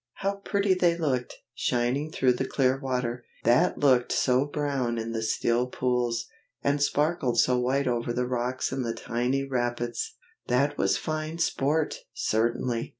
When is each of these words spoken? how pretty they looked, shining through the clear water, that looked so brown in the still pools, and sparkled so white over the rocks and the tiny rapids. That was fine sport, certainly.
how 0.13 0.37
pretty 0.37 0.73
they 0.73 0.97
looked, 0.97 1.35
shining 1.53 2.09
through 2.11 2.33
the 2.33 2.43
clear 2.43 2.75
water, 2.79 3.23
that 3.43 3.77
looked 3.77 4.11
so 4.11 4.45
brown 4.47 4.97
in 4.97 5.11
the 5.11 5.21
still 5.21 5.67
pools, 5.67 6.25
and 6.63 6.81
sparkled 6.81 7.39
so 7.39 7.55
white 7.55 7.87
over 7.87 8.11
the 8.11 8.25
rocks 8.25 8.71
and 8.71 8.83
the 8.83 8.95
tiny 8.95 9.43
rapids. 9.43 10.15
That 10.47 10.75
was 10.75 10.97
fine 10.97 11.37
sport, 11.37 11.99
certainly. 12.15 12.89